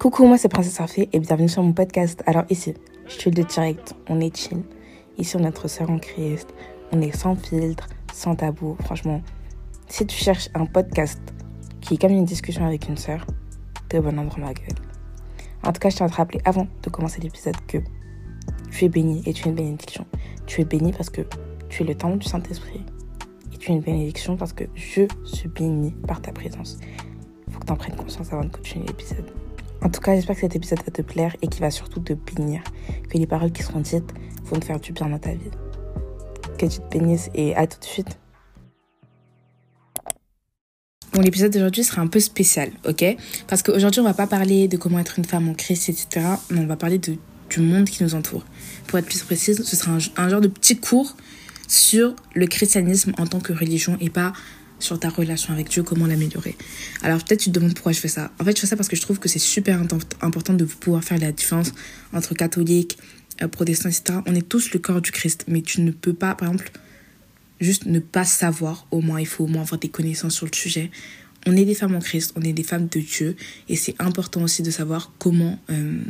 Coucou, 0.00 0.24
moi 0.24 0.38
c'est 0.38 0.48
Princesse 0.48 0.80
Arfée 0.80 1.10
et 1.12 1.20
bienvenue 1.20 1.50
sur 1.50 1.62
mon 1.62 1.74
podcast. 1.74 2.22
Alors 2.24 2.44
ici, 2.48 2.72
je 3.06 3.12
suis 3.12 3.30
de 3.30 3.42
direct, 3.42 3.94
on 4.08 4.18
est 4.18 4.34
chill. 4.34 4.62
Ici, 5.18 5.36
on 5.36 5.40
est 5.40 5.42
notre 5.42 5.68
sœur 5.68 5.90
en 5.90 5.98
Christ, 5.98 6.48
on 6.90 7.02
est 7.02 7.14
sans 7.14 7.36
filtre, 7.36 7.86
sans 8.10 8.34
tabou. 8.34 8.78
Franchement, 8.80 9.20
si 9.88 10.06
tu 10.06 10.16
cherches 10.16 10.48
un 10.54 10.64
podcast 10.64 11.20
qui 11.82 11.92
est 11.92 11.96
comme 11.98 12.12
une 12.12 12.24
discussion 12.24 12.64
avec 12.64 12.88
une 12.88 12.96
sœur, 12.96 13.26
t'es 13.90 13.98
au 13.98 14.02
bon 14.02 14.18
endroit, 14.18 14.38
ma 14.38 14.54
gueule. 14.54 14.78
En 15.64 15.70
tout 15.70 15.80
cas, 15.80 15.90
je 15.90 15.96
tiens 15.96 16.06
à 16.06 16.08
te 16.08 16.14
rappeler 16.14 16.40
avant 16.46 16.66
de 16.82 16.88
commencer 16.88 17.20
l'épisode 17.20 17.56
que 17.68 17.76
tu 18.70 18.86
es 18.86 18.88
béni 18.88 19.22
et 19.26 19.34
tu 19.34 19.44
es 19.44 19.50
une 19.50 19.54
bénédiction. 19.54 20.06
Tu 20.46 20.62
es 20.62 20.64
béni 20.64 20.92
parce 20.92 21.10
que 21.10 21.26
tu 21.68 21.82
es 21.82 21.86
le 21.86 21.94
temple 21.94 22.16
du 22.16 22.26
Saint-Esprit. 22.26 22.86
Et 23.52 23.58
tu 23.58 23.70
es 23.70 23.74
une 23.74 23.82
bénédiction 23.82 24.38
parce 24.38 24.54
que 24.54 24.64
je 24.74 25.06
suis 25.24 25.48
béni 25.48 25.90
par 26.08 26.22
ta 26.22 26.32
présence. 26.32 26.78
Il 27.46 27.52
faut 27.52 27.60
que 27.60 27.66
tu 27.66 27.72
en 27.72 27.76
prennes 27.76 27.96
conscience 27.96 28.32
avant 28.32 28.44
de 28.44 28.50
continuer 28.50 28.86
l'épisode. 28.86 29.30
En 29.82 29.88
tout 29.88 30.00
cas, 30.00 30.14
j'espère 30.14 30.34
que 30.34 30.42
cet 30.42 30.56
épisode 30.56 30.78
va 30.84 30.92
te 30.92 31.02
plaire 31.02 31.36
et 31.40 31.48
qu'il 31.48 31.60
va 31.60 31.70
surtout 31.70 32.00
te 32.00 32.12
bénir. 32.12 32.62
Que 33.08 33.16
les 33.16 33.26
paroles 33.26 33.52
qui 33.52 33.62
seront 33.62 33.80
dites 33.80 34.12
vont 34.44 34.58
te 34.58 34.64
faire 34.64 34.78
du 34.78 34.92
bien 34.92 35.08
dans 35.08 35.18
ta 35.18 35.32
vie. 35.32 35.50
Que 36.58 36.66
tu 36.66 36.78
te 36.80 36.88
bénisses 36.90 37.30
et 37.34 37.56
à 37.56 37.66
tout 37.66 37.80
de 37.80 37.84
suite. 37.84 38.18
Bon, 41.12 41.22
l'épisode 41.22 41.52
d'aujourd'hui 41.52 41.82
sera 41.82 42.02
un 42.02 42.06
peu 42.06 42.20
spécial, 42.20 42.70
ok? 42.86 43.04
Parce 43.48 43.62
qu'aujourd'hui, 43.62 44.00
on 44.00 44.04
va 44.04 44.14
pas 44.14 44.26
parler 44.26 44.68
de 44.68 44.76
comment 44.76 44.98
être 44.98 45.18
une 45.18 45.24
femme 45.24 45.48
en 45.48 45.54
Christ, 45.54 45.88
etc. 45.88 46.26
Mais 46.50 46.60
on 46.60 46.66
va 46.66 46.76
parler 46.76 46.98
du 46.98 47.18
monde 47.58 47.86
qui 47.86 48.04
nous 48.04 48.14
entoure. 48.14 48.44
Pour 48.86 48.98
être 48.98 49.06
plus 49.06 49.22
précise, 49.22 49.64
ce 49.64 49.76
sera 49.76 49.92
un 50.16 50.28
genre 50.28 50.40
de 50.40 50.48
petit 50.48 50.78
cours 50.78 51.16
sur 51.66 52.14
le 52.34 52.46
christianisme 52.46 53.12
en 53.18 53.26
tant 53.26 53.40
que 53.40 53.52
religion 53.52 53.96
et 54.00 54.10
pas 54.10 54.32
sur 54.80 54.98
ta 54.98 55.08
relation 55.08 55.52
avec 55.52 55.68
Dieu, 55.68 55.82
comment 55.82 56.06
l'améliorer. 56.06 56.56
Alors 57.02 57.22
peut-être 57.22 57.40
tu 57.40 57.50
te 57.50 57.54
demandes 57.54 57.74
pourquoi 57.74 57.92
je 57.92 58.00
fais 58.00 58.08
ça. 58.08 58.32
En 58.40 58.44
fait, 58.44 58.56
je 58.56 58.60
fais 58.60 58.66
ça 58.66 58.76
parce 58.76 58.88
que 58.88 58.96
je 58.96 59.02
trouve 59.02 59.18
que 59.18 59.28
c'est 59.28 59.38
super 59.38 59.80
important 60.20 60.54
de 60.54 60.64
pouvoir 60.64 61.04
faire 61.04 61.18
la 61.18 61.32
différence 61.32 61.72
entre 62.12 62.34
catholiques, 62.34 62.98
euh, 63.42 63.48
protestants, 63.48 63.88
etc. 63.88 64.20
On 64.26 64.34
est 64.34 64.48
tous 64.48 64.72
le 64.72 64.78
corps 64.78 65.00
du 65.00 65.12
Christ, 65.12 65.44
mais 65.48 65.62
tu 65.62 65.80
ne 65.82 65.90
peux 65.90 66.14
pas, 66.14 66.34
par 66.34 66.48
exemple, 66.48 66.70
juste 67.60 67.86
ne 67.86 68.00
pas 68.00 68.24
savoir. 68.24 68.86
Au 68.90 69.00
moins, 69.00 69.20
il 69.20 69.26
faut 69.26 69.44
au 69.44 69.48
moins 69.48 69.62
avoir 69.62 69.78
des 69.78 69.88
connaissances 69.88 70.34
sur 70.34 70.46
le 70.46 70.54
sujet. 70.54 70.90
On 71.46 71.56
est 71.56 71.64
des 71.64 71.74
femmes 71.74 71.94
en 71.94 72.00
Christ, 72.00 72.32
on 72.36 72.42
est 72.42 72.52
des 72.52 72.62
femmes 72.62 72.88
de 72.88 73.00
Dieu, 73.00 73.36
et 73.68 73.76
c'est 73.76 73.94
important 73.98 74.42
aussi 74.42 74.62
de 74.62 74.70
savoir 74.70 75.12
comment 75.18 75.58
euh, 75.70 76.02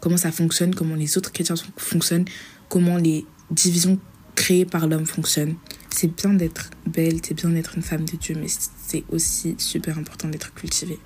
comment 0.00 0.16
ça 0.16 0.32
fonctionne, 0.32 0.74
comment 0.74 0.96
les 0.96 1.16
autres 1.16 1.32
chrétiens 1.32 1.54
fonctionnent, 1.76 2.26
comment 2.68 2.98
les 2.98 3.24
divisions 3.50 3.98
créées 4.34 4.66
par 4.66 4.86
l'homme 4.86 5.06
fonctionnent 5.06 5.54
c'est 5.94 6.08
bien 6.08 6.34
d'être 6.34 6.70
belle, 6.86 7.20
c'est 7.24 7.34
bien 7.34 7.50
d'être 7.50 7.76
une 7.76 7.82
femme 7.82 8.04
de 8.04 8.16
Dieu, 8.16 8.34
mais 8.38 8.48
c'est 8.48 9.04
aussi 9.10 9.54
super 9.58 9.96
important 9.96 10.28
d'être 10.28 10.52
cultivée. 10.52 10.98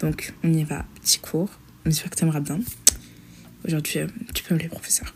Donc, 0.00 0.34
on 0.42 0.52
y 0.52 0.64
va, 0.64 0.84
petit 1.00 1.20
cours. 1.20 1.48
J'espère 1.86 2.10
que 2.10 2.16
tu 2.16 2.24
aimeras 2.24 2.40
bien. 2.40 2.58
Aujourd'hui, 3.64 4.00
euh, 4.00 4.08
tu 4.34 4.42
peux 4.42 4.56
les 4.56 4.68
professeurs. 4.68 5.14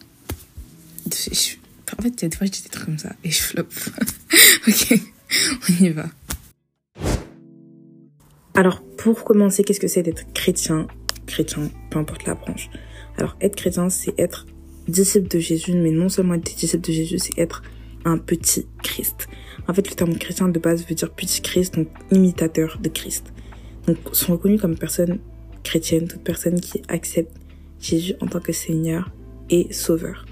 en 1.06 1.11
fait, 1.11 2.09
il 2.09 2.23
y 2.23 2.25
a 2.25 2.29
des 2.29 2.37
fois, 2.37 2.47
je 2.47 2.53
dis 2.53 2.62
des 2.62 2.69
trucs 2.69 2.87
comme 2.87 2.99
ça 2.99 3.17
et 3.25 3.31
je 3.33 3.43
flop. 3.43 3.62
ok, 4.69 5.01
on 5.69 5.84
y 5.84 5.91
va. 5.91 6.09
Alors, 8.55 8.83
pour 8.97 9.25
commencer, 9.25 9.65
qu'est-ce 9.65 9.81
que 9.81 9.89
c'est 9.89 10.05
d'être 10.05 10.33
chrétien? 10.34 10.87
Chrétien, 11.27 11.69
peu 11.91 11.99
importe 11.99 12.25
la 12.27 12.34
branche. 12.34 12.71
Alors, 13.17 13.37
être 13.41 13.56
chrétien, 13.56 13.91
c'est 13.91 14.17
être 14.21 14.47
disciple 14.87 15.27
de 15.27 15.41
Jésus, 15.41 15.75
mais 15.75 15.91
non 15.91 16.09
seulement 16.09 16.34
être 16.34 16.56
disciple 16.56 16.87
de 16.87 16.93
Jésus, 16.93 17.19
c'est 17.19 17.37
être 17.39 17.62
un 18.04 18.18
petit 18.18 18.66
Christ. 18.82 19.28
En 19.66 19.74
fait, 19.74 19.88
le 19.88 19.94
terme 19.94 20.16
chrétien 20.16 20.48
de 20.48 20.58
base 20.58 20.86
veut 20.86 20.94
dire 20.94 21.10
petit 21.10 21.42
Christ, 21.42 21.74
donc 21.74 21.88
imitateur 22.10 22.78
de 22.80 22.88
Christ. 22.88 23.32
Donc, 23.86 23.98
sont 24.12 24.32
reconnus 24.32 24.60
comme 24.60 24.77
personnes 24.77 25.18
chrétiennes, 25.62 26.08
toute 26.08 26.22
personne 26.22 26.60
qui 26.60 26.82
accepte 26.88 27.36
Jésus 27.80 28.14
en 28.20 28.26
tant 28.26 28.41
que 28.41 28.52
Seigneur 28.52 29.10
et 29.50 29.72
Sauveur. 29.72 30.25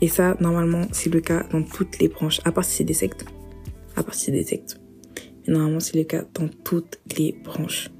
Et 0.00 0.08
ça, 0.08 0.36
normalement, 0.40 0.86
c'est 0.92 1.12
le 1.12 1.20
cas 1.20 1.46
dans 1.50 1.62
toutes 1.62 1.98
les 1.98 2.08
branches, 2.08 2.40
à 2.44 2.52
part 2.52 2.64
si 2.64 2.76
c'est 2.76 2.84
des 2.84 2.94
sectes. 2.94 3.24
À 3.96 4.02
part 4.02 4.14
si 4.14 4.26
c'est 4.26 4.32
des 4.32 4.44
sectes. 4.44 4.78
Mais 5.46 5.54
normalement, 5.54 5.80
c'est 5.80 5.96
le 5.96 6.04
cas 6.04 6.24
dans 6.34 6.48
toutes 6.48 6.98
les 7.16 7.32
branches. 7.32 7.90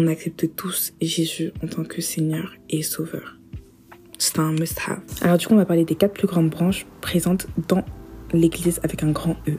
On 0.00 0.08
accepte 0.08 0.56
tous 0.56 0.92
Jésus 1.00 1.52
en 1.62 1.68
tant 1.68 1.84
que 1.84 2.00
Seigneur 2.00 2.54
et 2.68 2.82
Sauveur. 2.82 3.38
C'est 4.18 4.38
un 4.38 4.52
must-have. 4.52 5.00
Alors 5.22 5.38
du 5.38 5.46
coup, 5.46 5.54
on 5.54 5.56
va 5.56 5.66
parler 5.66 5.84
des 5.84 5.94
quatre 5.94 6.14
plus 6.14 6.26
grandes 6.26 6.50
branches 6.50 6.86
présentes 7.00 7.46
dans 7.68 7.84
l'Église 8.32 8.80
avec 8.82 9.02
un 9.02 9.10
grand 9.10 9.36
E. 9.48 9.58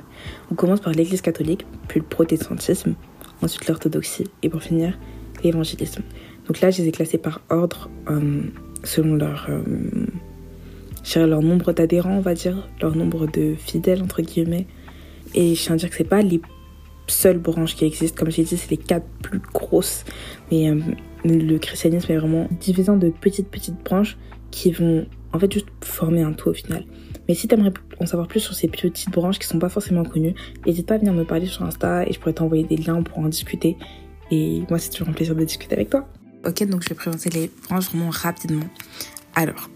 On 0.52 0.56
commence 0.56 0.80
par 0.82 0.94
l'Église 0.94 1.22
catholique, 1.22 1.66
puis 1.88 2.00
le 2.00 2.06
protestantisme, 2.06 2.96
ensuite 3.42 3.68
l'orthodoxie 3.68 4.26
et 4.44 4.50
pour 4.50 4.62
finir 4.62 4.98
l'évangélisme. 5.44 6.04
Donc 6.48 6.62
là, 6.62 6.72
je 6.72 6.82
les 6.82 6.90
ai 6.90 6.92
classés 6.92 7.18
par 7.18 7.42
ordre 7.50 7.90
euh, 8.10 8.42
selon 8.84 9.16
leur, 9.16 9.48
euh, 9.50 10.08
leur 11.16 11.42
nombre 11.42 11.74
d'adhérents, 11.74 12.18
on 12.18 12.22
va 12.22 12.34
dire, 12.34 12.68
leur 12.82 12.96
nombre 12.96 13.28
de 13.28 13.56
fidèles 13.56 14.02
entre 14.02 14.22
guillemets. 14.22 14.68
Et 15.34 15.56
je 15.56 15.62
tiens 15.62 15.76
à 15.76 15.78
dire 15.78 15.90
que 15.90 15.96
c'est 15.96 16.04
pas 16.04 16.22
les 16.22 16.42
seules 17.08 17.40
branches 17.40 17.76
qui 17.76 17.86
existent. 17.86 18.18
Comme 18.18 18.32
j'ai 18.32 18.44
dit, 18.44 18.58
c'est 18.58 18.72
les 18.72 18.78
quatre 18.78 19.08
plus 19.22 19.40
grosses. 19.40 20.06
Mais 20.52 20.70
euh, 20.70 20.80
le 21.24 21.58
christianisme 21.58 22.12
est 22.12 22.18
vraiment 22.18 22.48
divisé 22.60 22.90
en 22.90 22.98
de 22.98 23.10
petites 23.10 23.50
petites 23.50 23.84
branches 23.84 24.18
qui 24.56 24.72
vont 24.72 25.06
en 25.34 25.40
fait 25.40 25.52
juste 25.52 25.68
former 25.82 26.22
un 26.22 26.32
tout 26.32 26.50
au 26.50 26.54
final. 26.54 26.86
Mais 27.28 27.36
si 27.36 27.46
tu 27.48 27.56
aimerais 27.56 27.74
en 28.00 28.06
savoir 28.06 28.30
plus 28.30 28.40
sur 28.40 28.54
ces 28.54 28.70
petites 28.70 29.10
branches 29.10 29.38
qui 29.38 29.48
sont 29.48 29.60
pas 29.60 29.68
forcément 29.68 30.06
connues, 30.06 30.34
n'hésite 30.66 30.88
pas 30.88 30.96
à 30.96 30.98
venir 30.98 31.12
me 31.12 31.26
parler 31.26 31.46
sur 31.46 31.64
Insta 31.64 32.08
et 32.08 32.14
je 32.14 32.20
pourrais 32.20 32.34
t'envoyer 32.34 32.64
des 32.64 32.78
liens 32.78 33.04
pour 33.04 33.20
en 33.20 33.28
discuter. 33.28 33.76
Et 34.32 34.64
moi, 34.70 34.80
c'est 34.80 34.92
toujours 34.92 35.10
un 35.10 35.12
plaisir 35.12 35.36
de 35.36 35.44
discuter 35.44 35.76
avec 35.76 35.90
toi. 35.90 36.08
Ok, 36.46 36.64
donc 36.68 36.84
je 36.84 36.90
vais 36.90 36.96
présenter 36.96 37.30
les 37.32 37.52
branches 37.68 37.90
vraiment 37.90 38.10
rapidement. 38.10 38.66
Alors, 39.36 39.70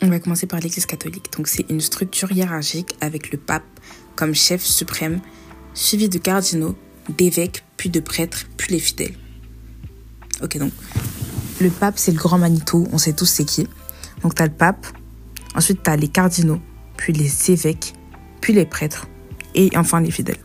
on 0.00 0.06
va 0.06 0.18
commencer 0.20 0.46
par 0.46 0.60
l'Église 0.60 0.86
catholique. 0.86 1.30
Donc, 1.36 1.46
c'est 1.46 1.68
une 1.68 1.80
structure 1.80 2.32
hiérarchique 2.32 2.96
avec 3.02 3.30
le 3.30 3.36
pape 3.36 3.64
comme 4.16 4.34
chef 4.34 4.62
suprême, 4.62 5.20
suivi 5.74 6.08
de 6.08 6.16
cardinaux, 6.16 6.76
d'évêques, 7.10 7.62
puis 7.76 7.90
de 7.90 8.00
prêtres, 8.00 8.46
puis 8.56 8.72
les 8.72 8.80
fidèles. 8.80 9.16
Ok, 10.42 10.56
donc 10.56 10.72
le 11.60 11.70
pape, 11.70 11.98
c'est 11.98 12.12
le 12.12 12.18
grand 12.18 12.38
Manitou, 12.38 12.86
on 12.92 12.98
sait 12.98 13.12
tous 13.12 13.26
c'est 13.26 13.44
qui. 13.44 13.66
Donc 14.22 14.34
tu 14.34 14.42
as 14.42 14.46
le 14.46 14.52
pape, 14.52 14.86
ensuite 15.54 15.82
tu 15.82 15.90
as 15.90 15.96
les 15.96 16.08
cardinaux, 16.08 16.60
puis 16.96 17.12
les 17.12 17.50
évêques, 17.50 17.94
puis 18.40 18.52
les 18.52 18.66
prêtres, 18.66 19.06
et 19.54 19.70
enfin 19.76 20.00
les 20.00 20.10
fidèles. 20.10 20.40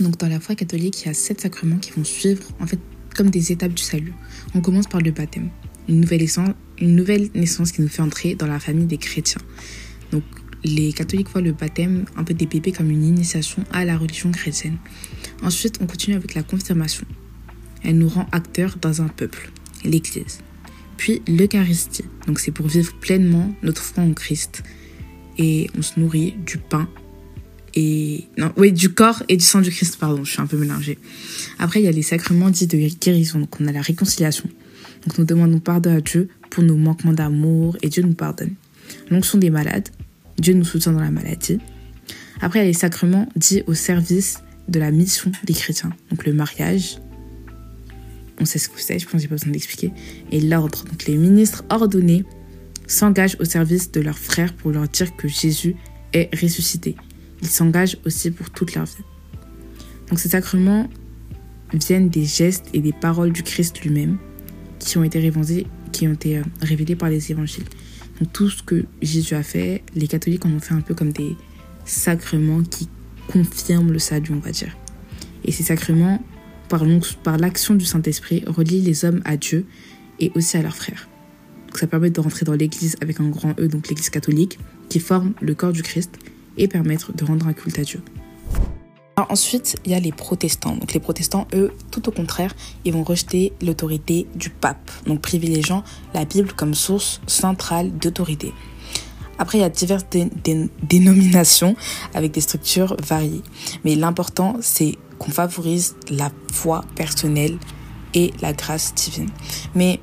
Donc 0.00 0.18
dans 0.18 0.28
la 0.28 0.40
foi 0.40 0.54
catholique, 0.54 1.02
il 1.02 1.06
y 1.06 1.10
a 1.10 1.14
sept 1.14 1.40
sacrements 1.40 1.78
qui 1.78 1.92
vont 1.92 2.04
suivre, 2.04 2.44
en 2.60 2.66
fait, 2.66 2.78
comme 3.14 3.30
des 3.30 3.52
étapes 3.52 3.72
du 3.72 3.82
salut. 3.82 4.12
On 4.54 4.60
commence 4.60 4.86
par 4.86 5.00
le 5.00 5.10
baptême, 5.10 5.50
une 5.88 6.00
nouvelle 6.00 6.20
naissance, 6.20 6.50
une 6.78 6.94
nouvelle 6.94 7.30
naissance 7.34 7.72
qui 7.72 7.80
nous 7.80 7.88
fait 7.88 8.02
entrer 8.02 8.34
dans 8.34 8.46
la 8.46 8.60
famille 8.60 8.86
des 8.86 8.98
chrétiens. 8.98 9.40
Donc 10.12 10.22
les 10.64 10.92
catholiques 10.92 11.30
voient 11.30 11.40
le 11.40 11.52
baptême 11.52 12.04
un 12.16 12.24
peu 12.24 12.34
des 12.34 12.46
comme 12.72 12.90
une 12.90 13.04
initiation 13.04 13.64
à 13.72 13.84
la 13.84 13.96
religion 13.96 14.30
chrétienne. 14.32 14.78
Ensuite, 15.42 15.78
on 15.80 15.86
continue 15.86 16.16
avec 16.16 16.34
la 16.34 16.42
confirmation. 16.42 17.06
Elle 17.82 17.98
nous 17.98 18.08
rend 18.08 18.26
acteurs 18.32 18.76
dans 18.80 19.00
un 19.02 19.08
peuple, 19.08 19.50
l'Église. 19.84 20.40
Puis 20.96 21.22
l'Eucharistie. 21.28 22.04
Donc 22.26 22.38
c'est 22.40 22.52
pour 22.52 22.66
vivre 22.66 22.94
pleinement 23.00 23.54
notre 23.62 23.82
foi 23.82 24.02
en 24.02 24.12
Christ. 24.12 24.62
Et 25.38 25.68
on 25.76 25.82
se 25.82 26.00
nourrit 26.00 26.34
du 26.46 26.58
pain 26.58 26.88
et 27.76 28.24
non, 28.38 28.52
oui, 28.56 28.72
du 28.72 28.88
corps 28.88 29.22
et 29.28 29.36
du 29.36 29.44
sang 29.44 29.60
du 29.60 29.70
Christ, 29.70 29.98
pardon, 29.98 30.24
je 30.24 30.32
suis 30.32 30.40
un 30.40 30.46
peu 30.46 30.56
mélangée. 30.56 30.98
Après, 31.58 31.80
il 31.80 31.84
y 31.84 31.88
a 31.88 31.92
les 31.92 32.02
sacrements 32.02 32.48
dits 32.48 32.66
de 32.66 32.78
guérison. 32.98 33.38
Donc 33.38 33.60
on 33.60 33.68
a 33.68 33.72
la 33.72 33.82
réconciliation. 33.82 34.48
Donc 35.06 35.18
nous 35.18 35.26
demandons 35.26 35.60
pardon 35.60 35.94
à 35.94 36.00
Dieu 36.00 36.30
pour 36.50 36.64
nos 36.64 36.76
manquements 36.76 37.12
d'amour 37.12 37.76
et 37.82 37.90
Dieu 37.90 38.02
nous 38.02 38.14
pardonne. 38.14 38.54
L'onction 39.10 39.36
des 39.36 39.50
malades. 39.50 39.90
Dieu 40.38 40.54
nous 40.54 40.64
soutient 40.64 40.92
dans 40.92 41.00
la 41.00 41.10
maladie. 41.10 41.58
Après, 42.40 42.60
il 42.60 42.62
y 42.62 42.64
a 42.64 42.68
les 42.68 42.72
sacrements 42.72 43.28
dits 43.36 43.62
au 43.66 43.74
service 43.74 44.38
de 44.68 44.78
la 44.78 44.90
mission 44.90 45.30
des 45.44 45.54
chrétiens. 45.54 45.92
Donc 46.10 46.24
le 46.24 46.32
mariage, 46.32 46.98
on 48.40 48.44
sait 48.44 48.58
ce 48.58 48.68
que 48.68 48.80
c'est, 48.80 48.98
je 48.98 49.04
pense 49.04 49.14
que 49.14 49.18
j'ai 49.20 49.28
pas 49.28 49.36
besoin 49.36 49.52
d'expliquer, 49.52 49.92
et 50.30 50.40
l'ordre. 50.40 50.84
Donc 50.84 51.06
les 51.06 51.16
ministres 51.16 51.64
ordonnés 51.70 52.24
s'engagent 52.86 53.36
au 53.40 53.44
service 53.44 53.90
de 53.92 54.00
leurs 54.00 54.18
frères 54.18 54.52
pour 54.52 54.70
leur 54.70 54.88
dire 54.88 55.14
que 55.16 55.28
Jésus 55.28 55.76
est 56.12 56.30
ressuscité. 56.40 56.96
Ils 57.42 57.48
s'engagent 57.48 57.98
aussi 58.04 58.30
pour 58.30 58.50
toute 58.50 58.74
leur 58.74 58.84
vie. 58.84 59.04
Donc 60.08 60.18
ces 60.18 60.28
sacrements 60.28 60.88
viennent 61.72 62.08
des 62.08 62.24
gestes 62.24 62.66
et 62.72 62.80
des 62.80 62.92
paroles 62.92 63.32
du 63.32 63.42
Christ 63.42 63.80
lui-même 63.80 64.18
qui 64.78 64.98
ont 64.98 65.04
été 65.04 65.18
révélés, 65.18 65.66
qui 65.92 66.06
ont 66.06 66.12
été 66.12 66.38
euh, 66.38 66.42
révélés 66.62 66.96
par 66.96 67.08
les 67.08 67.30
évangiles. 67.32 67.64
Donc 68.20 68.32
tout 68.32 68.48
ce 68.48 68.62
que 68.62 68.84
Jésus 69.02 69.34
a 69.34 69.42
fait, 69.42 69.82
les 69.94 70.06
catholiques 70.06 70.46
en 70.46 70.50
ont 70.50 70.60
fait 70.60 70.74
un 70.74 70.80
peu 70.80 70.94
comme 70.94 71.12
des 71.12 71.36
sacrements 71.84 72.62
qui 72.62 72.88
confirment 73.26 73.92
le 73.92 73.98
salut, 73.98 74.30
on 74.32 74.38
va 74.38 74.52
dire. 74.52 74.76
Et 75.44 75.52
ces 75.52 75.64
sacrements 75.64 76.22
par 76.68 77.36
l'action 77.36 77.74
du 77.74 77.84
Saint-Esprit, 77.84 78.44
relie 78.46 78.80
les 78.80 79.04
hommes 79.04 79.22
à 79.24 79.36
Dieu 79.36 79.66
et 80.20 80.32
aussi 80.34 80.56
à 80.56 80.62
leurs 80.62 80.76
frères. 80.76 81.08
ça 81.74 81.86
permet 81.86 82.10
de 82.10 82.20
rentrer 82.20 82.44
dans 82.44 82.54
l'Église 82.54 82.96
avec 83.02 83.20
un 83.20 83.28
grand 83.28 83.58
E, 83.60 83.68
donc 83.68 83.88
l'Église 83.88 84.10
catholique, 84.10 84.58
qui 84.88 85.00
forme 85.00 85.34
le 85.40 85.54
corps 85.54 85.72
du 85.72 85.82
Christ 85.82 86.18
et 86.56 86.68
permettre 86.68 87.12
de 87.12 87.24
rendre 87.24 87.46
un 87.46 87.52
culte 87.52 87.78
à 87.78 87.82
Dieu. 87.82 88.00
ensuite, 89.16 89.76
il 89.84 89.92
y 89.92 89.94
a 89.94 90.00
les 90.00 90.12
protestants. 90.12 90.76
Donc 90.76 90.92
les 90.94 91.00
protestants, 91.00 91.46
eux, 91.54 91.72
tout 91.90 92.08
au 92.08 92.12
contraire, 92.12 92.54
ils 92.84 92.92
vont 92.92 93.02
rejeter 93.02 93.52
l'autorité 93.62 94.26
du 94.34 94.50
pape, 94.50 94.90
donc 95.06 95.20
privilégiant 95.20 95.84
la 96.14 96.24
Bible 96.24 96.52
comme 96.52 96.74
source 96.74 97.20
centrale 97.26 97.96
d'autorité. 97.98 98.52
Après, 99.38 99.58
il 99.58 99.60
y 99.60 99.64
a 99.64 99.68
diverses 99.68 100.06
dénominations 100.82 101.76
avec 102.14 102.32
des 102.32 102.40
structures 102.40 102.96
variées. 103.02 103.42
Mais 103.84 103.94
l'important, 103.94 104.56
c'est 104.60 104.96
qu'on 105.18 105.30
favorise 105.30 105.96
la 106.10 106.30
foi 106.52 106.84
personnelle 106.94 107.58
et 108.14 108.32
la 108.40 108.52
grâce 108.52 108.94
divine. 108.94 109.30
Mais 109.74 110.00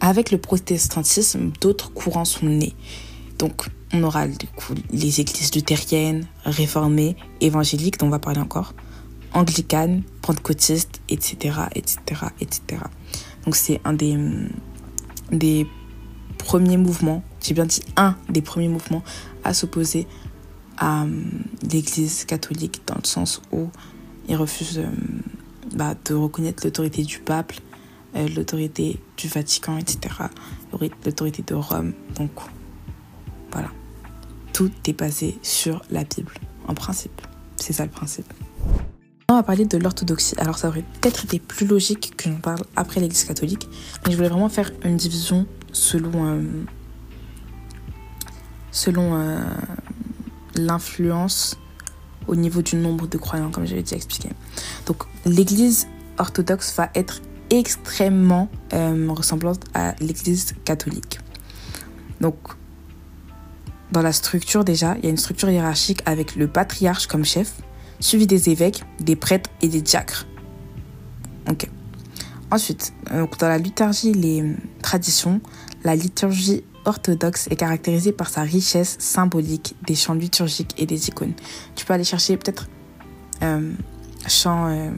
avec 0.00 0.30
le 0.30 0.38
protestantisme, 0.38 1.50
d'autres 1.60 1.92
courants 1.92 2.24
sont 2.24 2.46
nés. 2.46 2.74
Donc, 3.38 3.68
on 3.92 4.02
aura 4.02 4.26
les 4.90 5.20
églises 5.20 5.54
luthériennes, 5.54 6.26
réformées, 6.44 7.16
évangéliques, 7.40 7.98
dont 7.98 8.06
on 8.06 8.10
va 8.10 8.18
parler 8.18 8.40
encore, 8.40 8.74
anglicanes, 9.32 10.02
pentecôtistes, 10.22 11.00
etc., 11.08 11.58
etc., 11.74 11.98
etc. 12.40 12.82
Donc, 13.44 13.56
c'est 13.56 13.80
un 13.84 13.92
des, 13.92 14.16
des 15.30 15.66
premiers 16.38 16.76
mouvements, 16.76 17.22
j'ai 17.42 17.54
bien 17.54 17.66
dit 17.66 17.82
un 17.96 18.16
des 18.28 18.42
premiers 18.42 18.68
mouvements 18.68 19.02
à 19.44 19.54
s'opposer 19.54 20.06
à 20.76 21.04
euh, 21.04 21.22
l'église 21.70 22.24
catholique, 22.24 22.82
dans 22.86 22.96
le 22.96 23.06
sens 23.06 23.40
où 23.52 23.68
ils 24.28 24.36
refusent 24.36 24.78
euh, 24.78 24.88
bah, 25.74 25.94
de 26.04 26.14
reconnaître 26.14 26.64
l'autorité 26.64 27.02
du 27.02 27.18
pape, 27.18 27.52
euh, 28.16 28.28
l'autorité 28.28 29.00
du 29.16 29.28
Vatican, 29.28 29.76
etc., 29.76 30.14
l'autorité 30.72 31.42
de 31.42 31.54
Rome. 31.54 31.92
Donc, 32.16 32.30
voilà. 33.52 33.70
Tout 34.52 34.70
est 34.86 34.92
basé 34.92 35.38
sur 35.42 35.82
la 35.90 36.04
Bible, 36.04 36.32
en 36.68 36.74
principe. 36.74 37.20
C'est 37.56 37.72
ça 37.72 37.84
le 37.84 37.90
principe. 37.90 38.32
On 39.28 39.34
va 39.34 39.42
parler 39.42 39.64
de 39.64 39.78
l'orthodoxie. 39.78 40.34
Alors 40.38 40.58
ça 40.58 40.68
aurait 40.68 40.84
peut-être 41.00 41.24
été 41.24 41.38
plus 41.38 41.66
logique 41.66 42.14
que 42.16 42.28
j'en 42.28 42.36
parle 42.36 42.62
après 42.76 43.00
l'Église 43.00 43.24
catholique, 43.24 43.68
mais 44.04 44.12
je 44.12 44.16
voulais 44.16 44.28
vraiment 44.28 44.50
faire 44.50 44.70
une 44.84 44.96
division 44.96 45.46
selon, 45.72 46.26
euh, 46.26 46.42
selon 48.70 49.18
l'influence 50.54 51.56
au 52.26 52.36
niveau 52.36 52.62
du 52.62 52.76
nombre 52.76 53.06
de 53.06 53.18
croyants, 53.18 53.50
comme 53.50 53.66
j'avais 53.66 53.82
déjà 53.82 53.96
expliqué. 53.96 54.30
Donc 54.86 55.04
l'Église 55.24 55.86
orthodoxe 56.18 56.74
va 56.76 56.90
être 56.94 57.20
extrêmement 57.50 58.48
euh, 58.72 59.08
ressemblante 59.10 59.64
à 59.74 59.94
l'Église 60.00 60.54
catholique. 60.64 61.20
Donc 62.20 62.36
dans 63.92 64.02
la 64.02 64.12
structure 64.12 64.64
déjà, 64.64 64.96
il 64.98 65.04
y 65.04 65.06
a 65.06 65.10
une 65.10 65.16
structure 65.16 65.50
hiérarchique 65.50 66.00
avec 66.06 66.36
le 66.36 66.48
patriarche 66.48 67.06
comme 67.06 67.24
chef, 67.24 67.52
suivi 68.00 68.26
des 68.26 68.50
évêques, 68.50 68.84
des 69.00 69.16
prêtres 69.16 69.50
et 69.62 69.68
des 69.68 69.80
diacres. 69.80 70.26
Ok. 71.48 71.68
Ensuite, 72.50 72.92
euh, 73.12 73.26
dans 73.38 73.48
la 73.48 73.58
liturgie, 73.58 74.12
les 74.12 74.56
traditions, 74.82 75.40
la 75.82 75.94
liturgie 75.96 76.64
orthodoxe 76.84 77.48
est 77.50 77.56
caractérisée 77.56 78.12
par 78.12 78.28
sa 78.28 78.42
richesse 78.42 78.96
symbolique 78.98 79.74
des 79.86 79.94
chants 79.94 80.14
liturgiques 80.14 80.74
et 80.78 80.86
des 80.86 81.08
icônes. 81.08 81.34
Tu 81.74 81.84
peux 81.84 81.92
aller 81.92 82.04
chercher 82.04 82.36
peut-être 82.36 82.68
euh, 83.42 83.72
chants, 84.26 84.68
euh, 84.68 84.90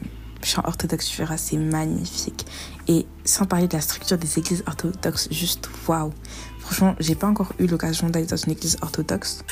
chants 0.43 0.63
orthodoxes, 0.65 1.09
tu 1.09 1.17
verras, 1.17 1.37
c'est 1.37 1.57
magnifique. 1.57 2.45
Et 2.87 3.05
sans 3.25 3.45
parler 3.45 3.67
de 3.67 3.73
la 3.73 3.81
structure 3.81 4.17
des 4.17 4.39
églises 4.39 4.63
orthodoxes, 4.67 5.27
juste 5.31 5.69
waouh. 5.87 6.11
Franchement, 6.59 6.95
j'ai 6.99 7.15
pas 7.15 7.27
encore 7.27 7.53
eu 7.59 7.67
l'occasion 7.67 8.09
d'aller 8.09 8.25
dans 8.25 8.37
une 8.37 8.51
église 8.51 8.77
orthodoxe. 8.81 9.43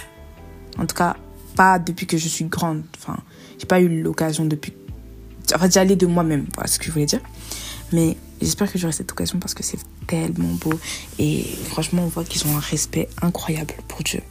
En 0.77 0.85
tout 0.85 0.95
cas, 0.95 1.15
pas 1.55 1.79
depuis 1.79 2.05
que 2.05 2.17
je 2.17 2.27
suis 2.27 2.45
grande. 2.45 2.83
Enfin, 2.97 3.17
j'ai 3.57 3.65
pas 3.65 3.79
eu 3.79 4.01
l'occasion 4.01 4.45
depuis. 4.45 4.73
Enfin, 5.53 5.67
d'y 5.67 5.79
aller 5.79 5.95
de 5.95 6.05
moi-même, 6.05 6.45
voilà 6.55 6.67
ce 6.67 6.79
que 6.79 6.85
je 6.85 6.91
voulais 6.91 7.05
dire. 7.05 7.21
Mais 7.91 8.17
j'espère 8.41 8.71
que 8.71 8.77
j'aurai 8.77 8.93
cette 8.93 9.11
occasion 9.11 9.39
parce 9.39 9.53
que 9.53 9.63
c'est 9.63 9.79
tellement 10.07 10.53
beau. 10.53 10.73
Et 11.19 11.43
franchement, 11.65 12.03
on 12.03 12.07
voit 12.07 12.23
qu'ils 12.23 12.45
ont 12.47 12.55
un 12.55 12.59
respect 12.59 13.07
incroyable 13.21 13.73
pour 13.87 14.01
Dieu. 14.03 14.21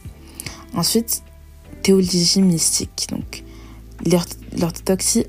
Ensuite, 0.73 1.23
théologie 1.81 2.41
mystique. 2.41 3.07
Donc, 3.09 3.43
l'orthodoxie 4.57 5.25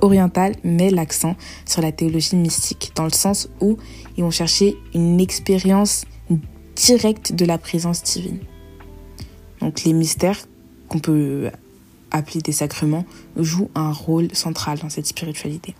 orientale 0.00 0.56
met 0.64 0.90
l'accent 0.90 1.36
sur 1.66 1.82
la 1.82 1.92
théologie 1.92 2.36
mystique, 2.36 2.92
dans 2.94 3.04
le 3.04 3.10
sens 3.10 3.48
où 3.60 3.78
ils 4.16 4.24
vont 4.24 4.30
chercher 4.30 4.76
une 4.94 5.20
expérience 5.20 6.04
directe 6.76 7.32
de 7.32 7.44
la 7.44 7.58
présence 7.58 8.02
divine. 8.02 8.38
Donc 9.60 9.84
les 9.84 9.92
mystères 9.92 10.38
qu'on 10.88 10.98
peut 10.98 11.50
appeler 12.10 12.40
des 12.40 12.52
sacrements 12.52 13.04
jouent 13.36 13.70
un 13.74 13.92
rôle 13.92 14.34
central 14.34 14.78
dans 14.78 14.88
cette 14.88 15.06
spiritualité. 15.06 15.74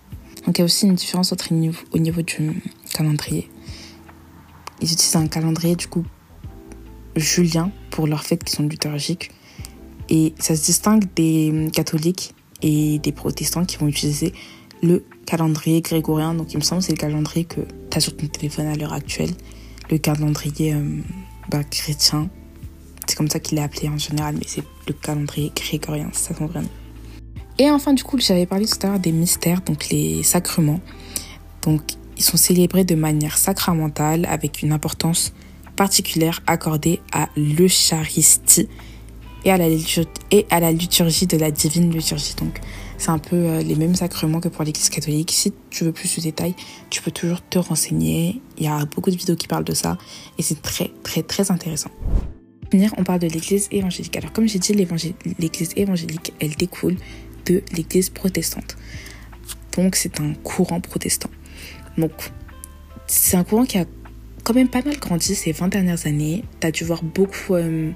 Donc 0.45 0.57
il 0.57 0.59
y 0.59 0.61
a 0.61 0.65
aussi 0.65 0.85
une 0.85 0.95
différence 0.95 1.31
entre 1.31 1.47
au 1.91 1.97
niveau 1.97 2.21
du 2.21 2.61
calendrier. 2.93 3.49
Ils 4.81 4.91
utilisent 4.91 5.15
un 5.15 5.27
calendrier 5.27 5.75
du 5.75 5.87
coup 5.87 6.05
julien 7.15 7.71
pour 7.91 8.07
leurs 8.07 8.23
fêtes 8.23 8.43
qui 8.43 8.53
sont 8.53 8.67
liturgiques. 8.67 9.31
Et 10.09 10.33
ça 10.39 10.55
se 10.55 10.65
distingue 10.65 11.05
des 11.15 11.69
catholiques 11.71 12.33
et 12.61 12.99
des 12.99 13.11
protestants 13.11 13.65
qui 13.65 13.77
vont 13.77 13.87
utiliser 13.87 14.33
le 14.81 15.05
calendrier 15.25 15.81
grégorien. 15.81 16.33
Donc 16.33 16.53
il 16.53 16.57
me 16.57 16.63
semble 16.63 16.81
que 16.81 16.87
c'est 16.87 16.93
le 16.93 16.97
calendrier 16.97 17.45
que 17.45 17.61
tu 17.89 17.97
as 17.97 18.01
sur 18.01 18.17
ton 18.17 18.27
téléphone 18.27 18.67
à 18.67 18.75
l'heure 18.75 18.93
actuelle 18.93 19.31
le 19.91 19.97
calendrier 19.97 20.73
euh, 20.73 21.01
bah, 21.49 21.63
chrétien. 21.63 22.29
C'est 23.07 23.15
comme 23.15 23.29
ça 23.29 23.39
qu'il 23.39 23.57
est 23.57 23.61
appelé 23.61 23.89
en 23.89 23.97
général, 23.97 24.35
mais 24.35 24.45
c'est 24.47 24.63
le 24.87 24.93
calendrier 24.93 25.51
grégorien, 25.53 26.09
ça 26.13 26.33
son. 26.33 26.49
Et 27.57 27.69
enfin, 27.69 27.93
du 27.93 28.03
coup, 28.03 28.17
j'avais 28.19 28.45
parlé 28.45 28.65
tout 28.65 28.77
à 28.83 28.89
l'heure 28.89 28.99
des 28.99 29.11
mystères, 29.11 29.61
donc 29.61 29.89
les 29.89 30.23
sacrements. 30.23 30.79
Donc, 31.61 31.81
ils 32.17 32.23
sont 32.23 32.37
célébrés 32.37 32.83
de 32.83 32.95
manière 32.95 33.37
sacramentale 33.37 34.25
avec 34.25 34.61
une 34.61 34.71
importance 34.71 35.33
particulière 35.75 36.41
accordée 36.47 36.99
à 37.11 37.29
l'Eucharistie 37.35 38.67
et 39.43 39.51
à 39.51 39.57
la 40.59 40.71
liturgie 40.71 41.27
de 41.27 41.37
la 41.37 41.51
divine 41.51 41.91
liturgie. 41.91 42.35
Donc, 42.37 42.59
c'est 43.01 43.09
un 43.09 43.17
peu 43.17 43.35
euh, 43.35 43.63
les 43.63 43.75
mêmes 43.75 43.95
sacrements 43.95 44.39
que 44.39 44.47
pour 44.47 44.63
l'Église 44.63 44.89
catholique. 44.89 45.31
Si 45.31 45.51
tu 45.71 45.83
veux 45.83 45.91
plus 45.91 46.15
de 46.17 46.21
détails, 46.21 46.53
tu 46.91 47.01
peux 47.01 47.09
toujours 47.09 47.41
te 47.41 47.57
renseigner. 47.57 48.39
Il 48.59 48.65
y 48.65 48.67
a 48.67 48.85
beaucoup 48.85 49.09
de 49.09 49.15
vidéos 49.15 49.35
qui 49.35 49.47
parlent 49.47 49.63
de 49.63 49.73
ça 49.73 49.97
et 50.37 50.43
c'est 50.43 50.61
très 50.61 50.91
très 51.01 51.23
très 51.23 51.49
intéressant. 51.49 51.89
On 52.97 53.03
parle 53.03 53.19
de 53.19 53.27
l'Église 53.27 53.67
évangélique. 53.71 54.15
Alors 54.17 54.31
comme 54.31 54.47
j'ai 54.47 54.59
dit, 54.59 54.73
l'Église 54.73 55.71
évangélique, 55.75 56.31
elle 56.39 56.55
découle 56.55 56.95
de 57.45 57.63
l'Église 57.73 58.09
protestante. 58.09 58.77
Donc 59.75 59.95
c'est 59.95 60.19
un 60.19 60.33
courant 60.43 60.81
protestant. 60.81 61.29
Donc 61.97 62.11
c'est 63.07 63.37
un 63.37 63.43
courant 63.43 63.65
qui 63.65 63.77
a 63.77 63.85
quand 64.43 64.53
même 64.53 64.69
pas 64.69 64.81
mal 64.81 64.97
grandi 64.97 65.35
ces 65.35 65.51
20 65.51 65.67
dernières 65.67 66.07
années. 66.07 66.43
Tu 66.59 66.67
as 66.67 66.71
dû 66.71 66.83
voir 66.83 67.03
beaucoup 67.03 67.55
euh, 67.55 67.91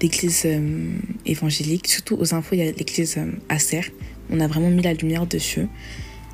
d'églises 0.00 0.42
euh, 0.44 0.90
évangéliques, 1.26 1.88
surtout 1.88 2.16
aux 2.16 2.34
infos, 2.34 2.54
il 2.54 2.58
y 2.58 2.68
a 2.68 2.72
l'église 2.72 3.18
Acer 3.48 3.92
on 4.30 4.40
a 4.40 4.46
vraiment 4.46 4.70
mis 4.70 4.82
la 4.82 4.94
lumière 4.94 5.26
dessus. 5.26 5.66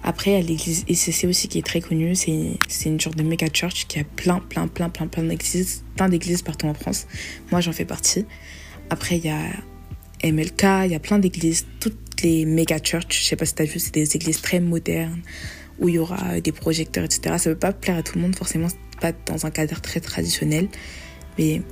Après, 0.02 0.32
il 0.32 0.34
y 0.34 0.36
a 0.36 0.42
l'église 0.42 0.84
ICC 0.88 1.28
aussi 1.28 1.48
qui 1.48 1.58
est 1.58 1.66
très 1.66 1.80
connue. 1.80 2.14
C'est 2.14 2.88
une 2.88 3.00
sorte 3.00 3.16
de 3.16 3.22
méga 3.22 3.46
church 3.52 3.86
qui 3.86 3.98
a 3.98 4.04
plein, 4.04 4.38
plein, 4.40 4.68
plein, 4.68 4.90
plein, 4.90 5.06
plein 5.06 5.22
d'églises, 5.22 5.82
plein 5.96 6.08
d'églises 6.08 6.42
partout 6.42 6.66
en 6.66 6.74
France. 6.74 7.06
Moi, 7.50 7.60
j'en 7.60 7.72
fais 7.72 7.86
partie. 7.86 8.26
Après, 8.90 9.16
il 9.16 9.24
y 9.24 9.30
a 9.30 9.40
MLK, 10.22 10.62
il 10.84 10.90
y 10.90 10.94
a 10.94 11.00
plein 11.00 11.18
d'églises, 11.18 11.66
toutes 11.80 12.03
les 12.24 12.44
méga 12.44 12.78
church. 12.78 13.20
Je 13.22 13.24
sais 13.24 13.36
pas 13.36 13.46
si 13.46 13.54
tu 13.54 13.62
as 13.62 13.66
vu, 13.66 13.78
c'est 13.78 13.94
des 13.94 14.16
églises 14.16 14.40
très 14.40 14.60
modernes 14.60 15.22
où 15.78 15.88
il 15.88 15.96
y 15.96 15.98
aura 15.98 16.40
des 16.40 16.52
projecteurs, 16.52 17.04
etc. 17.04 17.36
Ça 17.38 17.50
ne 17.50 17.54
veut 17.54 17.58
pas 17.58 17.72
plaire 17.72 17.96
à 17.96 18.02
tout 18.02 18.16
le 18.16 18.22
monde, 18.22 18.36
forcément, 18.36 18.68
pas 19.00 19.12
dans 19.26 19.46
un 19.46 19.50
cadre 19.50 19.80
très 19.80 20.00
traditionnel. 20.00 20.68
Mais 21.38 21.62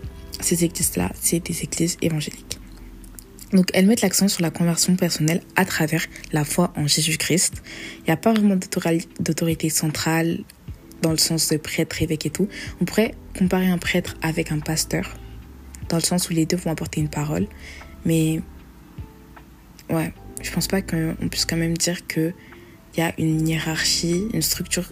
ces 0.40 0.64
églises-là, 0.64 1.10
c'est 1.20 1.40
des 1.40 1.62
églises 1.62 1.96
évangéliques. 2.02 2.58
Donc 3.52 3.68
elles 3.74 3.86
mettent 3.86 4.00
l'accent 4.00 4.28
sur 4.28 4.42
la 4.42 4.50
conversion 4.50 4.96
personnelle 4.96 5.42
à 5.56 5.64
travers 5.64 6.06
la 6.32 6.44
foi 6.44 6.72
en 6.76 6.86
Jésus-Christ. 6.86 7.62
Il 7.98 8.04
n'y 8.04 8.12
a 8.12 8.16
pas 8.16 8.32
vraiment 8.32 8.56
d'autorité 9.20 9.68
centrale 9.68 10.38
dans 11.02 11.10
le 11.10 11.18
sens 11.18 11.48
de 11.48 11.58
prêtre, 11.58 12.00
évêque 12.00 12.26
et 12.26 12.30
tout. 12.30 12.48
On 12.80 12.86
pourrait 12.86 13.14
comparer 13.36 13.68
un 13.68 13.78
prêtre 13.78 14.16
avec 14.22 14.52
un 14.52 14.60
pasteur, 14.60 15.16
dans 15.90 15.98
le 15.98 16.02
sens 16.02 16.30
où 16.30 16.32
les 16.32 16.46
deux 16.46 16.56
vont 16.56 16.70
apporter 16.70 17.00
une 17.00 17.10
parole. 17.10 17.46
Mais 18.06 18.40
ouais, 19.90 20.12
je 20.42 20.50
pense 20.50 20.68
pas 20.68 20.82
qu'on 20.82 21.28
puisse 21.30 21.44
quand 21.44 21.56
même 21.56 21.76
dire 21.76 22.06
qu'il 22.06 22.34
y 22.96 23.00
a 23.00 23.12
une 23.18 23.48
hiérarchie, 23.48 24.26
une 24.32 24.42
structure 24.42 24.90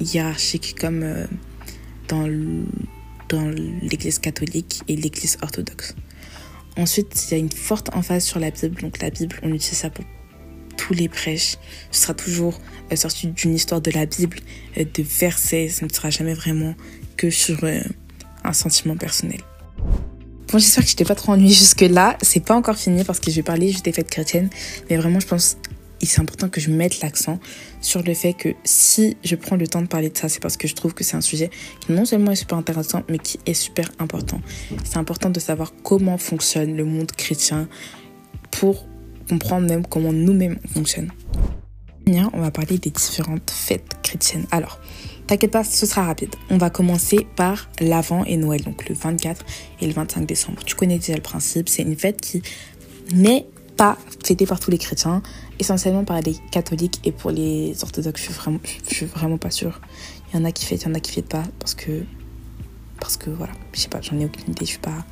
hiérarchique 0.00 0.76
comme 0.78 1.02
euh, 1.02 1.26
dans 2.08 2.26
l'église 3.82 4.18
catholique 4.18 4.82
et 4.88 4.96
l'église 4.96 5.36
orthodoxe. 5.42 5.94
Ensuite, 6.76 7.26
il 7.26 7.30
y 7.32 7.34
a 7.34 7.38
une 7.38 7.50
forte 7.50 7.94
emphase 7.94 8.24
sur 8.24 8.38
la 8.38 8.50
Bible. 8.50 8.80
Donc 8.80 9.02
la 9.02 9.10
Bible, 9.10 9.36
on 9.42 9.52
utilise 9.52 9.78
ça 9.78 9.90
pour 9.90 10.04
tous 10.76 10.94
les 10.94 11.08
prêches. 11.08 11.56
Ce 11.90 12.02
sera 12.02 12.14
toujours 12.14 12.60
euh, 12.92 12.96
sorti 12.96 13.26
d'une 13.26 13.54
histoire 13.54 13.80
de 13.80 13.90
la 13.90 14.06
Bible, 14.06 14.38
euh, 14.78 14.84
de 14.84 15.02
versets. 15.02 15.68
Ce 15.68 15.84
ne 15.84 15.90
sera 15.90 16.10
jamais 16.10 16.34
vraiment 16.34 16.74
que 17.16 17.30
sur 17.30 17.58
un 18.44 18.52
sentiment 18.52 18.96
personnel. 18.96 19.40
Bon, 20.50 20.58
j'espère 20.58 20.84
que 20.84 20.90
je 20.90 20.96
t'ai 20.96 21.04
pas 21.04 21.14
trop 21.14 21.32
ennuyé 21.32 21.52
jusque-là. 21.54 22.16
C'est 22.22 22.40
pas 22.40 22.54
encore 22.54 22.76
fini 22.76 23.04
parce 23.04 23.20
que 23.20 23.30
je 23.30 23.36
vais 23.36 23.42
parler 23.42 23.68
juste 23.70 23.84
des 23.84 23.92
fêtes 23.92 24.10
chrétiennes. 24.10 24.48
Mais 24.88 24.96
vraiment, 24.96 25.20
je 25.20 25.26
pense 25.26 25.58
c'est 26.06 26.20
important 26.20 26.48
que 26.48 26.60
je 26.60 26.70
mette 26.70 27.00
l'accent 27.00 27.38
sur 27.80 28.02
le 28.02 28.14
fait 28.14 28.32
que 28.32 28.50
si 28.64 29.16
je 29.24 29.34
prends 29.34 29.56
le 29.56 29.66
temps 29.66 29.82
de 29.82 29.88
parler 29.88 30.10
de 30.10 30.16
ça, 30.16 30.28
c'est 30.28 30.40
parce 30.40 30.56
que 30.56 30.68
je 30.68 30.74
trouve 30.74 30.94
que 30.94 31.04
c'est 31.04 31.16
un 31.16 31.20
sujet 31.20 31.50
qui 31.80 31.92
non 31.92 32.04
seulement 32.04 32.30
est 32.30 32.36
super 32.36 32.56
intéressant, 32.56 33.02
mais 33.08 33.18
qui 33.18 33.38
est 33.46 33.54
super 33.54 33.90
important. 33.98 34.40
C'est 34.84 34.98
important 34.98 35.30
de 35.30 35.40
savoir 35.40 35.72
comment 35.82 36.18
fonctionne 36.18 36.76
le 36.76 36.84
monde 36.84 37.10
chrétien 37.12 37.68
pour 38.50 38.86
comprendre 39.28 39.68
même 39.68 39.86
comment 39.86 40.12
nous-mêmes 40.12 40.58
fonctionnons. 40.72 41.12
On 42.32 42.40
va 42.40 42.50
parler 42.50 42.78
des 42.78 42.90
différentes 42.90 43.50
fêtes 43.50 43.96
chrétiennes. 44.02 44.46
Alors, 44.50 44.80
T'inquiète 45.28 45.50
pas, 45.50 45.62
ce 45.62 45.84
sera 45.84 46.04
rapide. 46.04 46.34
On 46.48 46.56
va 46.56 46.70
commencer 46.70 47.26
par 47.36 47.68
l'Avent 47.80 48.24
et 48.24 48.38
Noël, 48.38 48.62
donc 48.62 48.88
le 48.88 48.94
24 48.94 49.44
et 49.82 49.86
le 49.86 49.92
25 49.92 50.24
décembre. 50.24 50.64
Tu 50.64 50.74
connais 50.74 50.98
déjà 50.98 51.14
le 51.14 51.20
principe, 51.20 51.68
c'est 51.68 51.82
une 51.82 51.96
fête 51.96 52.18
qui 52.18 52.42
n'est 53.12 53.46
pas 53.76 53.98
fêtée 54.24 54.46
par 54.46 54.58
tous 54.58 54.70
les 54.70 54.78
chrétiens, 54.78 55.22
essentiellement 55.58 56.04
par 56.04 56.22
les 56.22 56.34
catholiques 56.50 57.00
et 57.04 57.12
pour 57.12 57.30
les 57.30 57.74
orthodoxes. 57.82 58.22
Je 58.22 58.26
suis 58.28 58.32
vraiment, 58.32 58.58
suis 58.90 59.04
vraiment 59.04 59.36
pas 59.36 59.50
sûre. 59.50 59.82
Il 60.32 60.38
y 60.38 60.42
en 60.42 60.46
a 60.46 60.50
qui 60.50 60.64
fêtent, 60.64 60.84
il 60.84 60.88
y 60.88 60.90
en 60.92 60.94
a 60.94 61.00
qui 61.00 61.12
fêtent 61.12 61.28
pas 61.28 61.44
parce 61.58 61.74
que, 61.74 62.04
parce 62.98 63.18
que 63.18 63.28
voilà, 63.28 63.52
je 63.74 63.80
sais 63.80 63.90
pas, 63.90 64.00
j'en 64.00 64.18
ai 64.18 64.24
aucune 64.24 64.52
idée, 64.52 64.64
je 64.64 64.70
suis 64.70 64.78
pas 64.78 65.04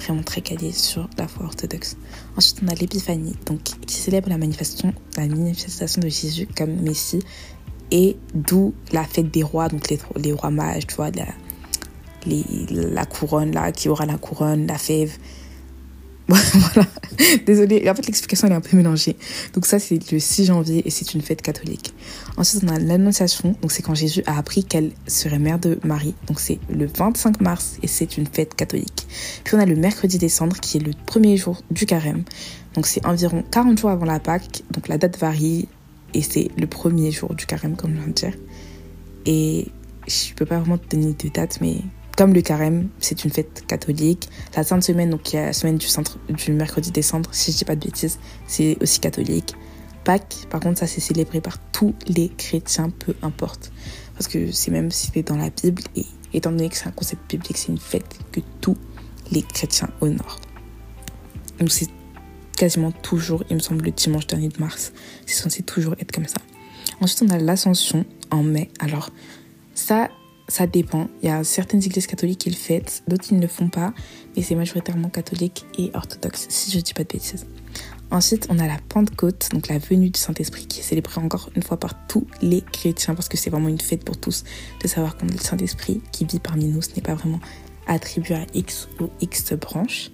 vraiment 0.00 0.22
très 0.24 0.40
calée 0.40 0.72
sur 0.72 1.08
la 1.16 1.28
foi 1.28 1.46
orthodoxe. 1.46 1.96
Ensuite, 2.36 2.60
on 2.64 2.68
a 2.68 2.74
l'épiphanie, 2.74 3.36
donc 3.46 3.62
qui 3.62 3.94
célèbre 3.94 4.30
la 4.30 4.38
manifestation, 4.38 4.92
la 5.16 5.28
manifestation 5.28 6.00
de 6.02 6.08
Jésus 6.08 6.48
comme 6.56 6.74
Messie 6.80 7.20
et 7.90 8.16
d'où 8.34 8.74
la 8.92 9.04
fête 9.04 9.30
des 9.30 9.42
rois, 9.42 9.68
donc 9.68 9.88
les, 9.90 9.98
les 10.16 10.32
rois 10.32 10.50
mages, 10.50 10.86
tu 10.86 10.94
vois, 10.94 11.10
la, 11.10 11.26
la 12.26 13.06
couronne 13.06 13.52
là, 13.52 13.72
qui 13.72 13.88
aura 13.88 14.06
la 14.06 14.18
couronne, 14.18 14.66
la 14.66 14.78
fève. 14.78 15.12
voilà, 16.30 16.86
désolée, 17.44 17.90
en 17.90 17.94
fait 17.96 18.06
l'explication 18.06 18.46
est 18.46 18.54
un 18.54 18.60
peu 18.60 18.76
mélangée. 18.76 19.16
Donc 19.52 19.66
ça 19.66 19.80
c'est 19.80 20.12
le 20.12 20.20
6 20.20 20.44
janvier 20.44 20.80
et 20.86 20.90
c'est 20.90 21.12
une 21.14 21.22
fête 21.22 21.42
catholique. 21.42 21.92
Ensuite 22.36 22.62
on 22.64 22.68
a 22.68 22.78
l'annonciation, 22.78 23.56
donc 23.60 23.72
c'est 23.72 23.82
quand 23.82 23.96
Jésus 23.96 24.22
a 24.26 24.38
appris 24.38 24.62
qu'elle 24.62 24.92
serait 25.08 25.40
mère 25.40 25.58
de 25.58 25.80
Marie. 25.82 26.14
Donc 26.28 26.38
c'est 26.38 26.60
le 26.72 26.86
25 26.86 27.40
mars 27.40 27.78
et 27.82 27.88
c'est 27.88 28.16
une 28.16 28.28
fête 28.28 28.54
catholique. 28.54 29.08
Puis 29.42 29.56
on 29.56 29.58
a 29.58 29.66
le 29.66 29.74
mercredi 29.74 30.18
décembre 30.18 30.60
qui 30.60 30.76
est 30.76 30.80
le 30.80 30.92
premier 31.04 31.36
jour 31.36 31.62
du 31.72 31.84
carême. 31.84 32.22
Donc 32.74 32.86
c'est 32.86 33.04
environ 33.04 33.42
40 33.50 33.80
jours 33.80 33.90
avant 33.90 34.06
la 34.06 34.20
Pâque, 34.20 34.62
donc 34.70 34.86
la 34.86 34.98
date 34.98 35.18
varie 35.18 35.66
et 36.14 36.22
c'est 36.22 36.48
le 36.56 36.66
premier 36.66 37.10
jour 37.10 37.34
du 37.34 37.46
carême, 37.46 37.76
comme 37.76 37.92
je 37.92 37.96
viens 37.96 38.08
de 38.08 38.12
dire. 38.12 38.34
Et 39.26 39.68
je 40.08 40.34
peux 40.34 40.46
pas 40.46 40.58
vraiment 40.58 40.78
te 40.78 40.88
donner 40.88 41.12
de 41.12 41.28
date, 41.28 41.58
mais 41.60 41.76
comme 42.16 42.34
le 42.34 42.42
carême, 42.42 42.88
c'est 42.98 43.24
une 43.24 43.30
fête 43.30 43.64
catholique. 43.66 44.28
La 44.56 44.64
Sainte 44.64 44.82
Semaine, 44.82 45.10
donc 45.10 45.32
il 45.32 45.36
y 45.36 45.38
a 45.38 45.46
la 45.46 45.52
semaine 45.52 45.78
du, 45.78 45.86
centre, 45.86 46.18
du 46.28 46.52
mercredi 46.52 46.90
décembre, 46.90 47.30
si 47.32 47.52
je 47.52 47.58
dis 47.58 47.64
pas 47.64 47.76
de 47.76 47.84
bêtises, 47.84 48.18
c'est 48.46 48.76
aussi 48.82 49.00
catholique. 49.00 49.54
Pâques, 50.04 50.46
par 50.50 50.60
contre, 50.60 50.78
ça 50.78 50.86
c'est 50.86 51.00
célébré 51.00 51.40
par 51.40 51.58
tous 51.72 51.94
les 52.06 52.28
chrétiens, 52.28 52.90
peu 52.90 53.14
importe. 53.22 53.72
Parce 54.14 54.28
que 54.28 54.50
c'est 54.52 54.70
même 54.70 54.90
cité 54.90 55.22
dans 55.22 55.36
la 55.36 55.50
Bible, 55.50 55.82
et 55.96 56.04
étant 56.34 56.50
donné 56.50 56.68
que 56.68 56.76
c'est 56.76 56.88
un 56.88 56.92
concept 56.92 57.30
biblique, 57.30 57.56
c'est 57.56 57.68
une 57.68 57.78
fête 57.78 58.18
que 58.32 58.40
tous 58.60 58.76
les 59.30 59.42
chrétiens 59.42 59.90
honorent. 60.00 60.40
Donc 61.58 61.70
c'est 61.70 61.88
quasiment 62.60 62.92
toujours, 62.92 63.42
il 63.48 63.56
me 63.56 63.60
semble, 63.60 63.86
le 63.86 63.90
dimanche 63.90 64.26
dernier 64.26 64.50
de 64.50 64.60
mars. 64.60 64.92
C'est 65.24 65.42
censé 65.42 65.62
toujours 65.62 65.94
être 65.98 66.12
comme 66.12 66.26
ça. 66.26 66.36
Ensuite, 67.00 67.22
on 67.22 67.30
a 67.30 67.38
l'ascension 67.38 68.04
en 68.30 68.42
mai. 68.42 68.68
Alors, 68.80 69.08
ça, 69.74 70.10
ça 70.46 70.66
dépend. 70.66 71.08
Il 71.22 71.30
y 71.30 71.32
a 71.32 71.42
certaines 71.42 71.82
églises 71.82 72.06
catholiques 72.06 72.40
qui 72.40 72.50
le 72.50 72.56
fêtent, 72.56 73.02
d'autres 73.08 73.24
qui 73.24 73.34
ne 73.34 73.40
le 73.40 73.48
font 73.48 73.70
pas, 73.70 73.94
mais 74.36 74.42
c'est 74.42 74.56
majoritairement 74.56 75.08
catholique 75.08 75.64
et 75.78 75.90
orthodoxe, 75.94 76.48
si 76.50 76.70
je 76.70 76.76
ne 76.76 76.82
dis 76.82 76.92
pas 76.92 77.02
de 77.02 77.08
bêtises. 77.08 77.46
Ensuite, 78.10 78.46
on 78.50 78.58
a 78.58 78.66
la 78.66 78.76
Pentecôte, 78.90 79.48
donc 79.52 79.68
la 79.68 79.78
venue 79.78 80.10
du 80.10 80.20
Saint-Esprit, 80.20 80.66
qui 80.66 80.80
est 80.80 80.82
célébrée 80.82 81.22
encore 81.22 81.48
une 81.56 81.62
fois 81.62 81.78
par 81.78 82.06
tous 82.08 82.26
les 82.42 82.60
chrétiens, 82.60 83.14
parce 83.14 83.30
que 83.30 83.38
c'est 83.38 83.48
vraiment 83.48 83.68
une 83.68 83.80
fête 83.80 84.04
pour 84.04 84.18
tous 84.18 84.44
de 84.82 84.86
savoir 84.86 85.16
qu'on 85.16 85.28
a 85.28 85.32
le 85.32 85.38
Saint-Esprit 85.38 86.02
qui 86.12 86.26
vit 86.26 86.40
parmi 86.40 86.66
nous. 86.66 86.82
Ce 86.82 86.94
n'est 86.94 87.00
pas 87.00 87.14
vraiment 87.14 87.40
attribué 87.86 88.34
à 88.34 88.44
X 88.52 88.86
ou 89.00 89.08
X 89.22 89.54
branches. 89.54 90.10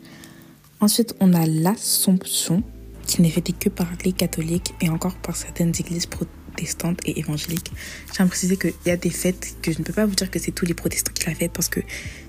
Ensuite, 0.80 1.14
on 1.21 1.33
a 1.33 1.47
l'Assomption, 1.47 2.62
qui 3.06 3.23
n'est 3.23 3.30
fêtée 3.30 3.52
que 3.52 3.68
par 3.68 3.88
les 4.04 4.12
catholiques 4.12 4.75
et 4.80 4.90
encore 4.90 5.14
par 5.14 5.37
certaines 5.37 5.73
églises 5.78 6.06
protestantes 6.06 7.00
et 7.06 7.18
évangéliques. 7.18 7.73
J'ai 8.14 8.23
à 8.23 8.26
préciser 8.26 8.56
qu'il 8.56 8.75
y 8.85 8.90
a 8.90 8.97
des 8.97 9.11
fêtes 9.11 9.56
que 9.62 9.73
je 9.73 9.78
ne 9.78 9.85
peux 9.85 9.92
pas 9.92 10.06
vous 10.06 10.14
dire 10.14 10.30
que 10.30 10.38
c'est 10.38 10.52
tous 10.52 10.66
les 10.66 10.75
protestants 10.75 11.12
qui 11.12 11.26
la 11.26 11.35
fêtent 11.35 11.52
parce 11.52 11.68
que 11.68 11.80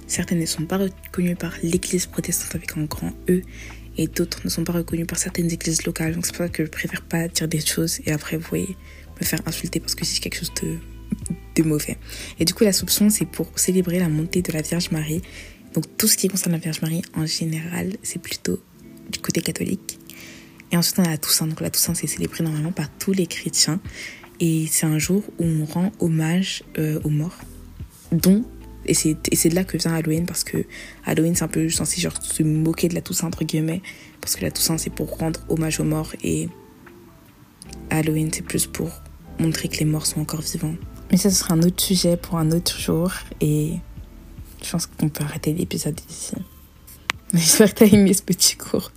certaines 0.06 0.40
ne 0.40 0.46
sont 0.46 0.66
pas 0.66 0.78
reconnues 0.78 1.36
par 1.36 1.54
l'église 1.64 2.06
protestante 2.06 2.56
avec 2.56 2.78
un 2.78 2.86
grand 2.86 3.12
E 3.30 3.42
et 3.98 4.08
d'autres 4.08 4.42
ne 4.46 4.50
sont 4.50 4.64
pas 4.64 4.74
reconnues 4.74 5.06
par 5.06 5.18
certaines 5.18 5.52
églises 5.52 5.84
locales. 5.86 6.14
Donc 6.14 6.26
c'est 6.26 6.36
pour 6.36 6.46
ça 6.46 6.50
que 6.50 6.64
je 6.66 6.70
préfère 6.70 7.02
pas 7.02 7.28
dire 7.28 7.48
des 7.48 7.66
choses 7.66 8.00
et 8.06 8.12
après 8.12 8.38
vous 8.38 8.48
voyez 8.48 8.78
me 9.20 9.26
faire 9.26 9.42
insulter 9.46 9.80
parce 9.80 9.96
que 9.96 10.06
c'est 10.06 10.20
quelque 10.20 10.38
chose 10.38 10.54
de, 10.62 10.78
de 11.56 11.68
mauvais. 11.68 11.98
Et 12.40 12.46
du 12.46 12.54
coup, 12.54 12.64
l'Assomption, 12.64 13.10
c'est 13.10 13.26
pour 13.26 13.48
célébrer 13.56 14.00
la 14.00 14.10
montée 14.10 14.42
de 14.42 14.52
la 14.52 14.62
Vierge 14.62 14.92
Marie 14.92 15.22
donc 15.74 15.86
tout 15.98 16.08
ce 16.08 16.18
qui 16.18 16.28
concerne 16.28 16.54
la 16.54 16.60
Vierge 16.60 16.82
Marie 16.82 17.02
en 17.16 17.26
général, 17.26 17.94
c'est 18.04 18.22
plutôt 18.22 18.60
du 19.10 19.20
côté 19.20 19.42
catholique. 19.42 20.00
Et 20.72 20.78
ensuite 20.78 21.00
on 21.00 21.04
a 21.04 21.10
la 21.10 21.18
Toussaint. 21.18 21.48
Donc 21.48 21.62
la 21.62 21.70
Toussaint 21.70 21.94
c'est 21.94 22.08
célébré 22.08 22.44
normalement 22.44 22.72
par 22.72 22.90
tous 22.98 23.14
les 23.14 23.28
chrétiens. 23.28 23.80
Et 24.40 24.68
c'est 24.70 24.86
un 24.86 25.00
jour 25.00 25.24
où 25.40 25.44
on 25.44 25.66
rend 25.66 25.92
hommage 26.00 26.64
euh, 26.78 27.00
aux 27.04 27.10
morts. 27.10 27.38
Dont, 28.12 28.46
et 28.86 28.94
c'est 28.94 29.16
de 29.50 29.56
là 29.56 29.64
que 29.66 29.78
vient 29.78 29.94
Halloween 29.94 30.26
parce 30.26 30.44
que 30.44 30.64
Halloween 31.06 31.36
c'est 31.36 31.44
un 31.44 31.50
peu 31.50 31.70
censé 31.70 32.00
genre 32.00 32.22
se 32.22 32.42
moquer 32.44 32.88
de 32.88 32.96
la 32.96 33.02
Toussaint 33.02 33.28
entre 33.28 33.44
guillemets. 33.44 33.82
Parce 34.22 34.36
que 34.36 34.44
la 34.44 34.52
Toussaint 34.52 34.78
c'est 34.78 34.90
pour 34.90 35.18
rendre 35.18 35.42
hommage 35.50 35.80
aux 35.80 35.84
morts 35.84 36.14
et 36.24 36.50
Halloween 37.90 38.30
c'est 38.32 38.44
plus 38.44 38.66
pour 38.66 38.90
montrer 39.40 39.68
que 39.68 39.78
les 39.78 39.86
morts 39.86 40.06
sont 40.06 40.22
encore 40.22 40.42
vivants. 40.42 40.76
Mais 41.12 41.18
ça 41.18 41.30
ce 41.30 41.38
sera 41.38 41.54
un 41.54 41.62
autre 41.64 41.82
sujet 41.82 42.18
pour 42.18 42.38
un 42.38 42.52
autre 42.52 42.80
jour 42.80 43.12
et 43.42 43.74
je 44.64 44.72
pense 44.72 44.86
qu'on 44.86 45.10
peut 45.10 45.24
arrêter 45.24 45.54
l'épisode 45.54 46.00
ici. 46.10 46.34
J'espère 47.34 47.74
que 47.74 47.80
t'as 47.80 47.86
aimé 47.86 48.14
ce 48.14 48.24
petit 48.24 48.56
cours. 48.56 48.92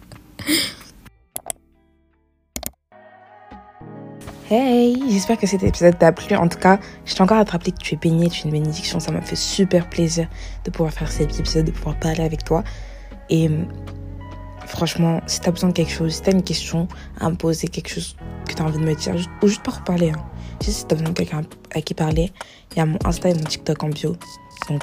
Hey, 4.53 5.01
j'espère 5.09 5.39
que 5.39 5.47
cet 5.47 5.63
épisode 5.63 5.97
t'a 5.97 6.11
plu. 6.11 6.35
En 6.35 6.49
tout 6.49 6.59
cas, 6.59 6.81
je 7.05 7.15
t'ai 7.15 7.23
encore 7.23 7.39
à 7.39 7.45
que 7.45 7.71
tu 7.71 7.95
es 7.95 7.97
baigné, 7.97 8.29
tu 8.29 8.41
es 8.41 8.45
une 8.47 8.51
bénédiction. 8.51 8.99
Ça 8.99 9.13
m'a 9.13 9.21
fait 9.21 9.37
super 9.37 9.89
plaisir 9.89 10.29
de 10.65 10.71
pouvoir 10.73 10.93
faire 10.93 11.11
cet 11.11 11.39
épisode, 11.39 11.67
de 11.67 11.71
pouvoir 11.71 11.97
parler 12.01 12.25
avec 12.25 12.43
toi. 12.43 12.65
Et 13.29 13.49
franchement, 14.67 15.21
si 15.27 15.41
t'as 15.41 15.53
besoin 15.53 15.69
de 15.69 15.75
quelque 15.75 15.93
chose, 15.93 16.15
si 16.15 16.23
t'as 16.23 16.33
une 16.33 16.43
question 16.43 16.89
à 17.21 17.31
me 17.31 17.37
poser, 17.37 17.69
quelque 17.69 17.91
chose 17.91 18.17
que 18.49 18.55
t'as 18.55 18.65
envie 18.65 18.79
de 18.79 18.85
me 18.85 18.95
dire, 18.95 19.15
ou 19.41 19.47
juste 19.47 19.63
pour 19.63 19.81
parler, 19.83 20.11
hein. 20.11 20.25
si 20.61 20.85
t'as 20.85 20.97
besoin 20.97 21.11
de 21.11 21.17
quelqu'un 21.17 21.43
à 21.73 21.81
qui 21.81 21.95
parler, 21.95 22.33
il 22.73 22.79
y 22.79 22.81
a 22.81 22.87
mon 22.87 22.99
Insta 23.05 23.29
et 23.29 23.35
mon 23.35 23.45
TikTok 23.45 23.83
en 23.85 23.89
bio. 23.89 24.17
Donc, 24.69 24.83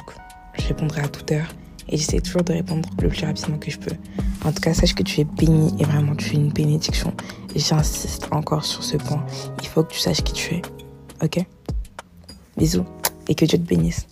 je 0.60 0.68
répondrai 0.68 1.02
à 1.02 1.08
toute 1.08 1.30
heure 1.32 1.48
et 1.88 1.96
j'essaie 1.96 2.20
toujours 2.20 2.42
de 2.42 2.52
répondre 2.52 2.88
le 3.00 3.08
plus 3.08 3.24
rapidement 3.24 3.58
que 3.58 3.70
je 3.70 3.78
peux. 3.78 3.94
En 4.44 4.52
tout 4.52 4.60
cas, 4.60 4.74
sache 4.74 4.94
que 4.94 5.02
tu 5.02 5.20
es 5.20 5.24
béni 5.24 5.74
et 5.80 5.84
vraiment 5.84 6.14
tu 6.14 6.30
es 6.30 6.34
une 6.34 6.52
bénédiction. 6.52 7.12
J'insiste 7.56 8.28
encore 8.30 8.64
sur 8.64 8.84
ce 8.84 8.96
point. 8.96 9.24
Il 9.62 9.68
faut 9.68 9.82
que 9.82 9.92
tu 9.92 9.98
saches 9.98 10.22
qui 10.22 10.32
tu 10.32 10.54
es. 10.56 10.62
Ok? 11.22 11.44
Bisous 12.56 12.84
et 13.28 13.34
que 13.34 13.44
Dieu 13.44 13.58
te 13.58 13.64
bénisse. 13.64 14.06